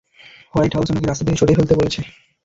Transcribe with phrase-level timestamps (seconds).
[0.53, 2.01] White House উনাকে রাস্তা থেকে সরিয়ে ফেলতে বলেছে।